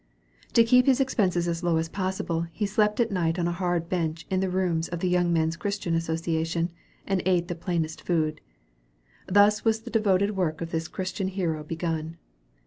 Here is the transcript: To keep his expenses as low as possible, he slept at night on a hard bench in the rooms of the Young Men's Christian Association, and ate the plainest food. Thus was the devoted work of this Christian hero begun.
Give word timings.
To 0.53 0.63
keep 0.63 0.87
his 0.87 0.99
expenses 0.99 1.47
as 1.47 1.61
low 1.61 1.77
as 1.77 1.87
possible, 1.87 2.47
he 2.51 2.65
slept 2.65 2.99
at 2.99 3.11
night 3.11 3.37
on 3.37 3.47
a 3.47 3.51
hard 3.51 3.87
bench 3.87 4.25
in 4.31 4.39
the 4.39 4.49
rooms 4.49 4.87
of 4.87 4.99
the 4.99 5.07
Young 5.07 5.31
Men's 5.31 5.55
Christian 5.55 5.93
Association, 5.93 6.71
and 7.05 7.21
ate 7.23 7.49
the 7.49 7.53
plainest 7.53 8.01
food. 8.01 8.41
Thus 9.27 9.63
was 9.63 9.81
the 9.81 9.91
devoted 9.91 10.31
work 10.35 10.59
of 10.59 10.71
this 10.71 10.87
Christian 10.87 11.27
hero 11.27 11.63
begun. 11.63 12.17